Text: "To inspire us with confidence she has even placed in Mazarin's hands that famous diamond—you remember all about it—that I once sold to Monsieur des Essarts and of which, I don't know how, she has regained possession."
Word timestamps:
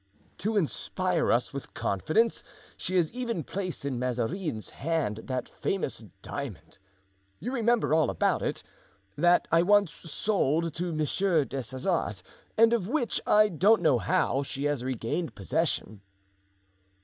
"To 0.39 0.57
inspire 0.57 1.31
us 1.31 1.53
with 1.53 1.75
confidence 1.75 2.43
she 2.75 2.95
has 2.97 3.11
even 3.13 3.43
placed 3.43 3.85
in 3.85 3.99
Mazarin's 3.99 4.71
hands 4.71 5.19
that 5.25 5.47
famous 5.47 6.03
diamond—you 6.23 7.51
remember 7.51 7.93
all 7.93 8.09
about 8.09 8.41
it—that 8.41 9.47
I 9.51 9.61
once 9.61 9.91
sold 9.93 10.73
to 10.73 10.91
Monsieur 10.91 11.45
des 11.45 11.57
Essarts 11.59 12.23
and 12.57 12.73
of 12.73 12.87
which, 12.87 13.21
I 13.27 13.47
don't 13.47 13.83
know 13.83 13.99
how, 13.99 14.41
she 14.41 14.63
has 14.63 14.83
regained 14.83 15.35
possession." 15.35 16.01